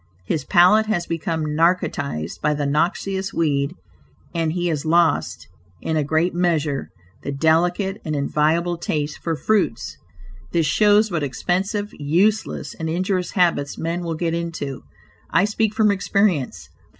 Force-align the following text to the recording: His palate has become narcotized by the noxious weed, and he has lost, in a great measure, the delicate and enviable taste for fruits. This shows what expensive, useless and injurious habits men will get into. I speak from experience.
His 0.25 0.43
palate 0.43 0.87
has 0.87 1.05
become 1.05 1.55
narcotized 1.55 2.41
by 2.41 2.55
the 2.55 2.65
noxious 2.65 3.35
weed, 3.35 3.75
and 4.33 4.51
he 4.53 4.65
has 4.65 4.83
lost, 4.83 5.47
in 5.79 5.95
a 5.95 6.03
great 6.03 6.33
measure, 6.33 6.89
the 7.21 7.31
delicate 7.31 8.01
and 8.03 8.15
enviable 8.15 8.79
taste 8.79 9.19
for 9.21 9.35
fruits. 9.35 9.97
This 10.53 10.65
shows 10.65 11.11
what 11.11 11.21
expensive, 11.21 11.91
useless 11.99 12.73
and 12.73 12.89
injurious 12.89 13.33
habits 13.33 13.77
men 13.77 14.01
will 14.01 14.15
get 14.15 14.33
into. 14.33 14.81
I 15.29 15.45
speak 15.45 15.71
from 15.75 15.91
experience. 15.91 16.69